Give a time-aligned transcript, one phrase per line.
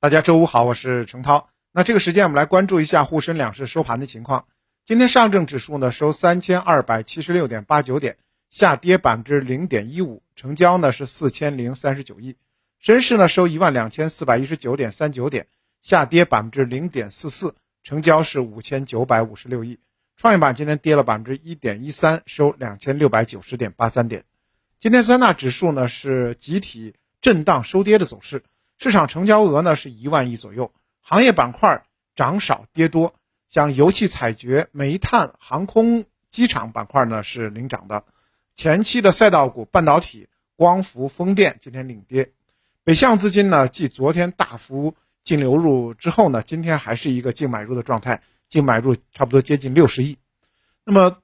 [0.00, 1.50] 大家周五好，我是程涛。
[1.72, 4.46] 那这个时间我们来关注一下沪深两市收盘的情况。
[4.84, 8.16] 今天上证指数呢收三千二百七十六点八九点，
[8.48, 12.36] 下跌百分之零点一五，成交呢是四千零三十九亿。
[12.78, 15.48] 深市呢收一万两千四百一十九点三九点，
[15.82, 19.80] 下跌百分之零点四四，成交是五千九百五十六亿。
[20.16, 24.22] 创业板今天跌了百分之一点一三，收两千六百九十点八三点。
[24.78, 28.44] 今天三大指数呢是集体震荡收跌的走势，
[28.78, 31.84] 市场成交额呢是一万亿左右，行业板块
[32.14, 33.14] 涨少跌多，
[33.48, 38.04] 像油气采掘、煤炭、航空、机场板块呢是领涨的，
[38.54, 42.32] 前期的赛道股、半导体、光伏、风电今天领跌，
[42.84, 50.16] 北向资金呢继昨天大幅净流入之后呢，今天还是一个净买入的状态，净买入差不多接近六十亿，
[50.84, 51.18] 那么。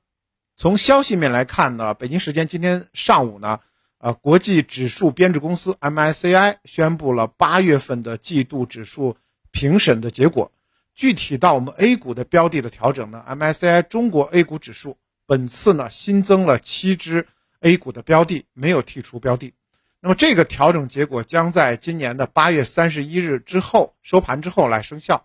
[0.56, 3.58] 从消息面来看呢，北京时间今天上午呢，
[4.04, 9.16] 呃，国际指数编制公司 MSCI 宣布了八月份的季度指数
[9.50, 10.52] 评审的结果。
[10.94, 17.26] 具体到我们 A 股的标的的调整呢，MSCI 中国 A 股指数本次呢新增了七只
[17.60, 19.54] A 股的标的，没有剔除标的。
[20.00, 25.24] 那么这个调整结果将在今年的八月三十一日之后收盘之后来生效。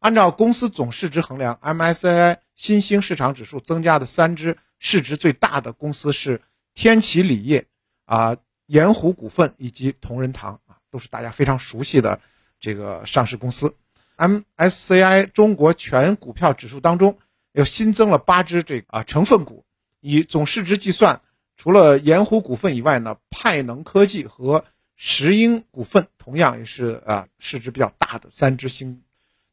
[0.00, 6.42] 按照公司总市值衡量，MSCI 新兴市场指数增加的三只市值最大的公司是
[6.74, 7.66] 天齐锂业、
[8.08, 12.18] 啊盐湖股份以及同仁堂啊，都是大家非常熟悉的
[12.58, 13.74] 这个上市公司。
[14.16, 17.18] MSCI 中国全股票指数当中
[17.52, 19.64] 又新增了八只这个啊成分股，
[20.00, 21.20] 以总市值计算，
[21.56, 24.64] 除了盐湖股份以外呢，派能科技和
[24.96, 29.02] 石英股份同样也是啊市值比较大的三只新。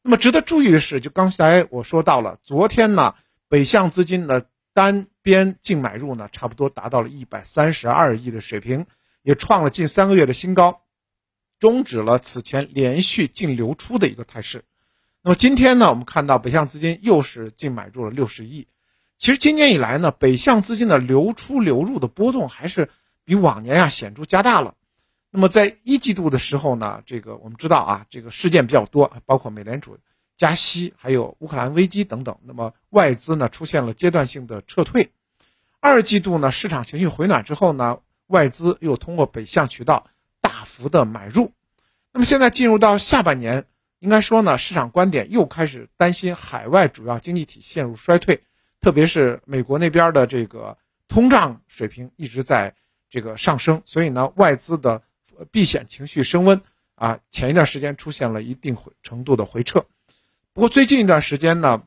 [0.01, 3.15] 那么值得注意的是，就刚才我说到了，昨天呢，
[3.49, 8.85] 北向资金的单边净买入呢，差不多达到了一百三十二亿的水平，
[9.23, 10.83] 也创了近三个月的新高，
[11.57, 14.63] 终止了此前连续净流出的一个态势。
[15.23, 18.67] 那么今天呢，我们看到北向资金又是净买入了六十亿。
[19.17, 22.91] 其实今年以来呢，北向资金的流出流入的波动还是
[23.23, 24.75] 比往年啊显著加大了。
[25.31, 29.97] 那么在一季度的时候呢，这个我们知道啊，这个事件比较多，包括美联储
[30.37, 32.37] 加息，还有乌克兰危机等等。
[32.43, 35.09] 那么外资呢出现了阶段性的撤退。
[35.85, 40.07] 二季度呢，市场情绪回暖之后呢，外资又通过北向渠道
[40.41, 41.51] 大幅的买入。
[42.11, 43.65] 那么现在进入到下半年，
[43.99, 48.43] 应该说呢，市场观点又开始担心海外主要经济体陷入衰退，
[48.81, 52.73] 特别是美国那边的这个通胀水平一直在
[53.09, 55.01] 这个上升，所以呢，外资的。
[55.51, 56.61] 避险情绪升温
[56.95, 59.85] 啊，前一段时间出现了一定程度的回撤，
[60.53, 61.83] 不过最近一段时间呢，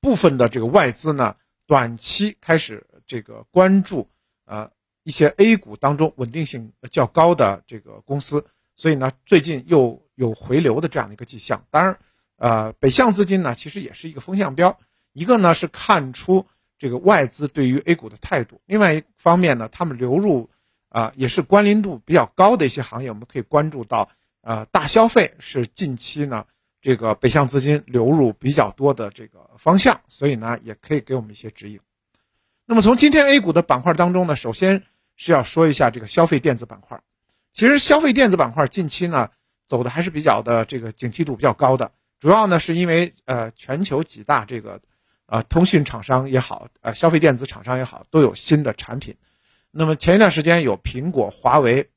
[0.00, 1.36] 部分的这个外资呢，
[1.66, 4.08] 短期开始这个关注
[4.44, 4.70] 呃
[5.02, 11.64] 一些 A 股当中稳定性较高的这个公司，所以呢，最近又有回流的这样的一个迹象。
[11.70, 11.98] 当然，
[12.36, 14.78] 呃，北向资金呢，其实也是一个风向标，
[15.12, 16.46] 一个呢是看出
[16.78, 20.48] 这个外资对于 A 股的态度，另外一方面呢，他们流入。
[20.88, 24.08] 啊，也是关联度比较高的一些行业，我们可以关注到，
[24.40, 26.46] 呃，大消费是近期呢
[26.80, 31.78] 这个北向资金流入比较多的这个方向，所以呢也可以给我们一些指引。
[32.68, 34.82] 那么从今天 A 股的板块当中呢，首先
[35.14, 37.00] 是要说一下这个消费电子板块。
[37.52, 39.30] 其实消费电子板块近期呢
[39.66, 44.80] 走的还是比较的这个景气度比较高的，主要呢是因为呃全球几大这个
[45.26, 49.14] 呃通讯厂商也好，呃消费电子厂商也好，都有新的产品。
[49.70, 51.88] 那么前一段时间有苹果、华为，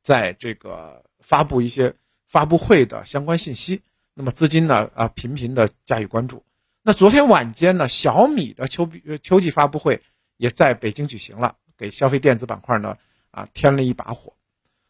[0.00, 1.94] 在这个发布一些
[2.26, 3.82] 发布会的相关信息，
[4.14, 6.42] 那么资金呢啊频频的加以关注。
[6.88, 10.00] 那昨天晚间呢，小米的秋呃秋季发布会
[10.38, 12.96] 也在北京举行了，给消费电子板块呢
[13.30, 14.32] 啊添了一把火。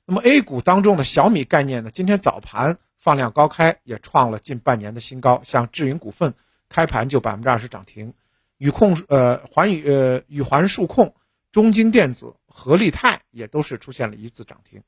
[0.04, 5.40] 那么 A 股当中的小米概念呢，今天早盘放量高开，也创了近半年的新高。
[5.42, 6.34] 像智云股份
[6.68, 8.14] 开盘就百分之二十涨停，
[8.58, 11.16] 宇控呃环宇呃宇环数控。
[11.50, 14.84] 中晶电子、合力泰也都是出现了一字涨停。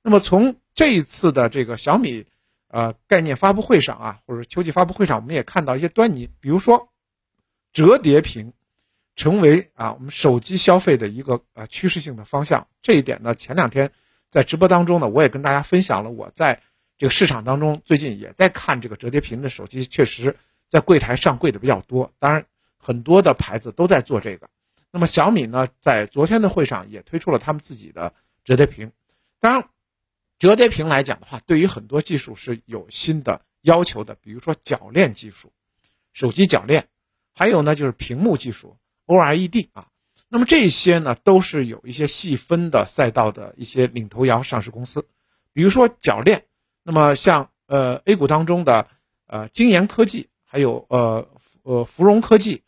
[0.00, 2.24] 那么从这一次的这个小米，
[2.72, 6.88] 呃概念发布会上啊，或者秋季发布会上，我们也看到一些端倪，比如说
[7.72, 8.52] 折叠屏
[9.14, 12.66] 成为啊我们手机消费的一个呃趋势性的方向。
[12.80, 13.92] 这一点呢，前两天
[14.30, 16.60] 在直播当中呢，我也跟大家分享了，我在
[16.96, 20.34] 这个市场当中最近也在看这个折叠屏的手机，确实
[20.66, 22.10] 在柜台上柜的比较多。
[22.18, 22.44] 当然，
[22.78, 24.48] 很多的牌子都在做这个。
[24.90, 28.12] 那么小米呢，在昨天的会上也推出了他们自己的
[28.44, 28.92] 折叠屏。
[29.40, 29.68] 当然，
[30.42, 35.52] 折叠屏来讲的话，对于很多技术是有新的要求的，比如说铰链技术、
[36.12, 36.88] 手机铰链，
[37.32, 39.86] 还有呢就是屏幕技术 OLED 啊。
[40.28, 45.06] 那么这些呢，都是有一些细分的赛道的一些领头羊上市公司。
[45.52, 46.46] 比如说铰链，
[46.82, 48.88] 那么像呃 A 股当中的
[49.28, 51.28] 呃精研科技，还有呃
[51.62, 52.64] 呃芙蓉科技、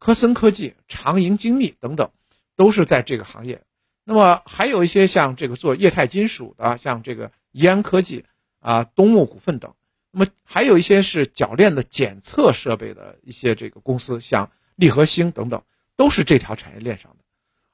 [0.00, 2.10] 科森科技、长盈精密等等，
[2.56, 3.62] 都是在这个行业。
[4.04, 8.24] 那么还有一些像这个做液态金属的，像这个怡安科技
[8.58, 9.74] 啊、东木股份等。
[10.10, 15.62] 那么还有一些是铰链的检测设备的一些这个公司，像利和兴等等，
[15.96, 17.24] 都是这条产业链上的。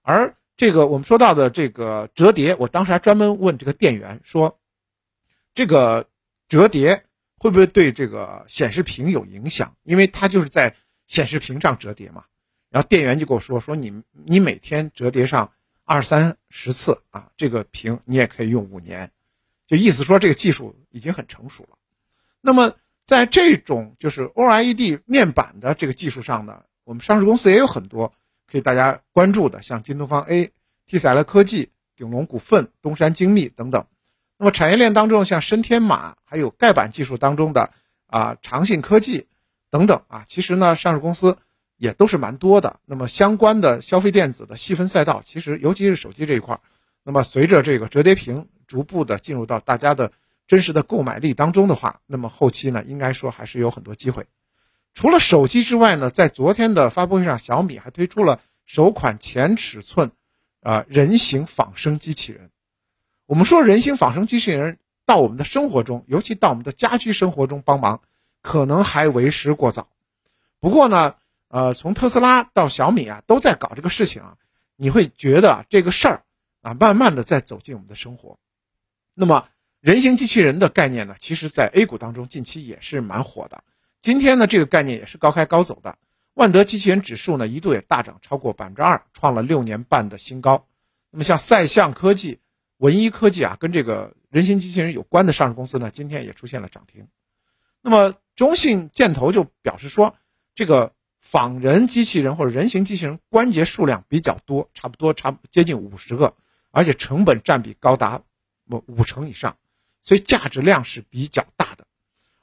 [0.02, 4.60] 而这个我们说到的这个折叠，我当时还专门问这个店员说，
[5.54, 6.08] 这个
[6.46, 7.04] 折叠
[7.38, 9.76] 会不会对这个显示屏有影响？
[9.82, 10.76] 因为它就是在
[11.06, 12.24] 显示屏上折叠嘛。
[12.69, 15.52] 然后店员就跟我说说你你每天折叠上。
[15.88, 19.11] 二三十次啊，这个屏你也可以用五年，
[19.67, 21.79] 就意思说这个技术已经很成熟了。
[22.43, 22.75] 那么
[23.05, 28.12] 在这种就是 OLED 面板的这个技术上呢，我们上市公司也有很多
[28.46, 30.52] 可以大家关注的，像京东方 A、
[30.87, 33.87] T 赛勒科技、鼎龙股份、东山精密等等。
[34.37, 37.73] 那么产业链当中，像深天马还有盖板技术当中的
[38.08, 39.26] 啊长信科技
[39.70, 41.38] 等等啊，其实呢上市公司。
[41.78, 42.80] 也都是蛮多的。
[42.84, 46.60] 那么相关的消费电子的细分赛道，其实尤其是手机这一块儿，
[47.04, 50.12] 那么随着这个折叠屏逐步的进入到大家的
[50.46, 54.26] 真实的购买力当中的话，那么后期呢，应该说还是有很多机会。
[54.92, 60.10] 除了手机之外呢，在昨天的发布会上，小米还推出了首款前尺寸
[60.60, 62.50] 啊人形仿生机器人。
[63.26, 68.00] 我们说人形仿生机器人到我们的生活中，尤其到我们的家居生活中帮忙，
[68.42, 69.88] 可能还为时过早。
[70.58, 71.14] 不过呢。
[71.48, 74.36] 呃，从特斯拉到小米啊，都在搞这个事情啊，
[74.76, 76.22] 你会觉得这个事儿
[76.60, 78.38] 啊，慢慢的在走进我们的生活。
[79.14, 79.48] 那么，
[79.80, 83.64] 人形机器人的概念呢，其实在 A 股当中近期也是蛮火的。
[84.02, 85.96] 今天呢，这个概念也是高开高走的。
[86.34, 90.66] 万德机器人指数呢，一度也大涨超过百分之二，创了六年半的新高。
[91.10, 92.40] 那么，像赛象科技、
[92.76, 97.08] 文一科技啊，跟这个人形机器人有关的上市公司呢，今天也出现了涨停。
[97.80, 100.14] 那么，中信建投就表示说，
[100.54, 100.92] 这个。
[101.20, 106.35] 仿人机器人或者人形机器人关节数量比较多，差不多差接近五十个，
[106.70, 108.23] 而且成本占比高达
[108.70, 109.56] 五五成以上，
[110.03, 111.87] 所以价值量是比较大的。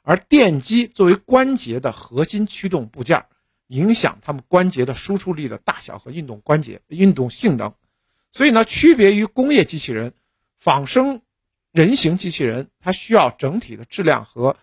[0.04, 3.25] 而电机作为关节的核心驱动部件，
[3.68, 7.74] 影响他们关节的输出力的大小和运动关节运动性能，
[8.31, 10.13] 所以呢，区别于工业机器人，
[10.57, 11.22] 仿生
[11.72, 14.57] 人形机器人它需要整体的质量和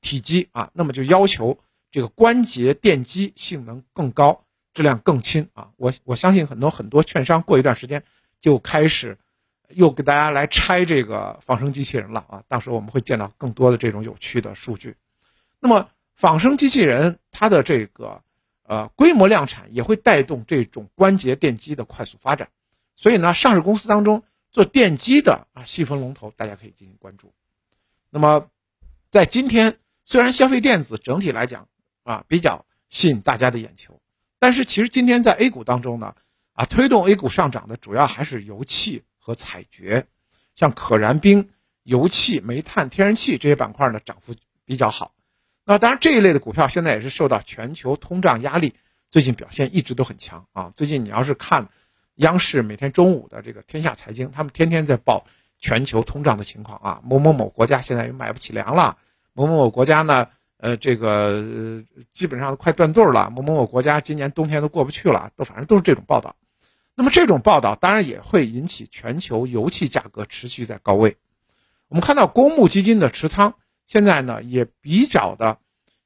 [0.00, 1.60] 体积啊，那么就要求。
[1.90, 4.44] 这个关节电机性能更高，
[4.74, 5.70] 质量更轻啊！
[5.76, 8.02] 我我相信很多很多券商过一段时间
[8.38, 9.18] 就开始
[9.70, 12.42] 又给大家来拆这个仿生机器人了啊！
[12.46, 14.96] 到时候我们会见到更多的这种有趣的数据。
[15.60, 18.22] 那么仿生机器人它的这个
[18.64, 22.50] 呃规模量产也会带动这种关节电机的快速发展，
[22.94, 27.32] 所以呢，上市公司当中做电机的啊细分龙头大家可以进行关注。
[28.10, 28.48] 那么
[29.10, 31.66] 在今天，虽然消费电子整体来讲，
[32.08, 34.00] 啊，比较吸引大家的眼球，
[34.38, 36.14] 但是其实今天在 A 股当中呢，
[36.54, 40.06] 啊，推动 A 股上涨的主要还是油气和采掘，
[40.54, 41.50] 像可燃冰、
[41.82, 44.34] 油气、煤炭、天然气这些板块呢，涨幅
[44.64, 45.12] 比较好。
[45.66, 48.72] 那当然这一类的股票现在也是受到全球通胀压力，
[49.10, 50.72] 最近表现一直都很强啊。
[50.74, 51.68] 最近你要是看
[52.14, 55.26] 央视每天中午的这个天下财经，他们天天在报
[55.58, 58.96] 全球通胀的情况啊，某某某国家现在又买不起粮了，
[59.34, 60.28] 某某某国家呢。
[60.58, 63.30] 呃，这个基本上都快断顿了。
[63.30, 66.36] 某某某国家今年冬天都过不去了，都反正都是这种报道。
[66.94, 71.16] 那么这种报道当然也会引起全球油气价格持续在高位。
[71.86, 73.54] 我们看到公募基金的持仓
[73.86, 75.58] 现在呢也比较的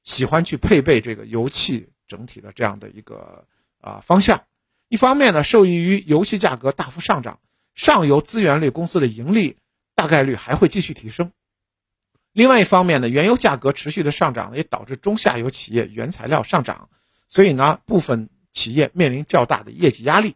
[0.02, 3.46] 喜欢去配备这个油气整体的这样的一个
[3.80, 4.44] 啊方向。
[4.88, 7.40] 一方面呢，受益于油气价格大幅上涨，
[7.74, 9.56] 上游资源类公司的盈利
[9.94, 11.32] 大概率还会继续提升。
[12.32, 16.88] 另外一方面呢，原油价格持续的上涨，也导致中下游企业原材料上涨，
[17.28, 20.34] 所以呢，部分企业面临较大的业绩压力。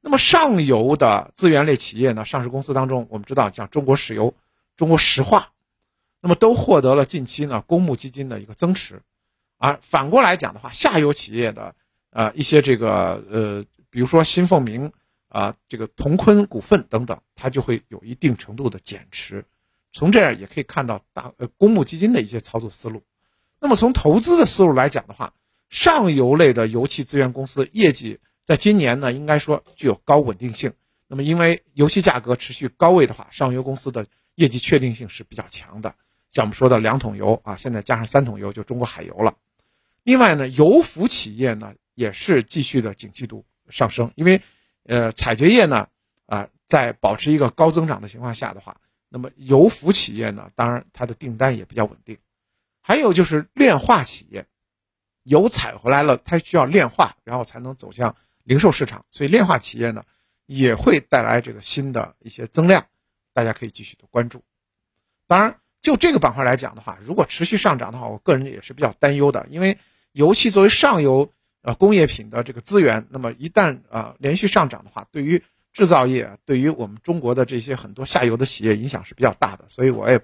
[0.00, 4.34] 那么上游的资源类企业呢，上市公司当中，我们知道像中国石油、
[4.76, 5.52] 中国石化，
[6.20, 9.02] 那么都获得了近期呢公募基金的一个增持。
[9.56, 11.74] 而反过来讲的话，下游企业的
[12.10, 14.92] 呃一些这个呃，比如说新凤鸣
[15.28, 19.44] 啊，这个同坤股份等等，它就会有一定程度的减持。
[19.94, 23.04] 从这样也可以看到大呃公募基金的一些操作思路。
[23.60, 25.32] 那么从投资的思路来讲的话，
[25.70, 30.72] 上游类的油气资源公司业绩在今年呢，应该说具有高稳定性。
[31.06, 35.94] 那么因为油气价格持续高位的话，上游公司的业绩确定性是比较强的。
[36.28, 39.36] 像我们说的两桶油啊，现在加上三桶油就中国海油了。
[40.02, 44.42] 另外呢，油服企业呢也是继续的景气度上升，因为
[44.82, 45.86] 呃采掘业呢
[46.26, 48.78] 啊在保持一个高增长的情况下的话。
[49.08, 52.18] 那么油服企业呢，当然它的订单也比较稳定。
[52.80, 54.46] 还有就是炼化企业，
[55.22, 60.04] 油采回来了，它需要炼化，然后才能走向零售市场，所以炼化企业呢
[60.46, 62.86] 也会带来这个新的一些增量，
[63.32, 64.42] 大家可以继续的关注。
[65.26, 69.78] 当然，就这个板块来讲的话，如果持续上涨的话，我个人也是比较担忧的，因为
[70.12, 71.32] 油气作为上游
[71.62, 75.42] 呃工业品的这个资源，那么一旦啊连续上涨的话，对于
[75.74, 80.20] 制造业，对于我们中国的这些很多下游的企业影响是比较大的，所以我也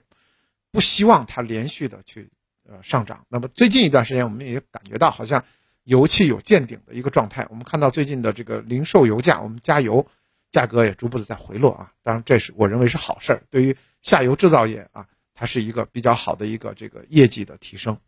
[0.71, 2.31] 不希望它连续的去
[2.69, 3.27] 呃上涨。
[3.29, 5.45] 那么最近一段时间，我们也感觉到好像
[5.83, 7.49] 油气有见顶的一个状态。
[7.51, 10.07] 我们看到最近的这个零售油价，我们加油
[10.53, 11.93] 价格也逐步的在回落啊。
[12.05, 17.99] 当然，这是我认为是好事儿，对于下游制造业啊，它是一个比较好的一个这个业绩的提升。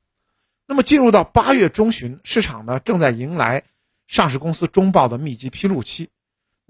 [0.69, 3.65] 那么进入到八月中旬，市场呢正在迎来
[4.07, 6.09] 上市公司中报的密集披露期。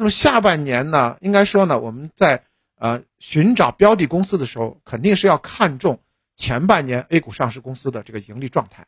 [0.02, 2.42] 那么下半年呢，应该说呢，我们在
[2.74, 6.00] 呃寻找标的公司的时候，肯定是要看重
[6.34, 8.84] 前半年 A 股上市公司的这个盈利状态。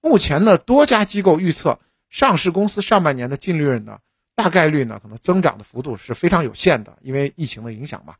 [0.00, 3.98] 目前呢，多家机构预测上市公司上半年的净利润呢，
[4.34, 8.14] 大概率呢可能增长的幅度是非常有限的，因为疫情的影响嘛。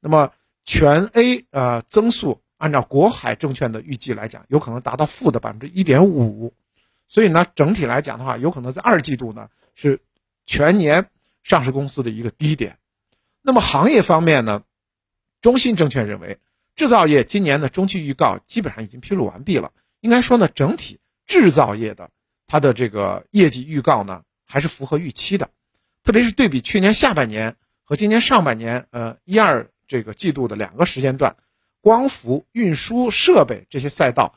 [0.00, 0.32] 那么
[0.64, 6.52] 全 A 呃增速，按照国海证券的预计来讲，有可能达到负的百分之一点五。
[7.06, 10.00] 所以呢，整体来讲的话，有可能在二季度呢是
[10.44, 11.08] 全年。
[11.42, 12.78] 上市公司的一个低点，
[13.42, 14.64] 那么行业方面呢？
[15.40, 16.38] 中信证券认为，
[16.74, 19.72] 制造业今年的中期预告基本上已经披露完毕了。
[20.00, 22.10] 应该说呢，整体制造业的
[22.46, 25.50] 它的这个业绩预告呢，还是符合预期的。
[26.02, 31.36] 特别是对比去年下半年和今年上半年，呃一二这个季度的两个时间段，
[31.80, 34.34] 光伏、运输设备这些赛道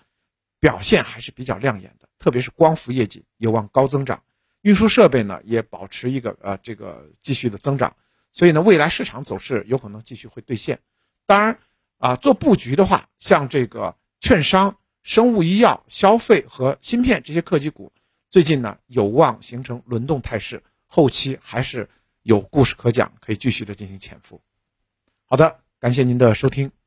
[0.60, 4.22] 表现还是比较亮眼的，特别是光伏业绩有望高增长。
[4.62, 7.96] 运输设备呢也保持一个呃这个继续的增长，
[8.32, 10.80] 所以呢未来市场走势有可能继续会兑现。
[11.26, 11.60] 当然
[11.98, 17.92] 啊做布局的话，像这个券商、生物医药、消费和芯片这些科技股，
[18.30, 21.90] 最近呢有望形成轮动态势，后期还是
[22.22, 24.42] 有故事可讲，可以继续的进行潜伏。
[25.26, 26.81] 好的，感谢您的收听。